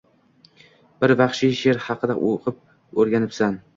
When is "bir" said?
1.03-1.13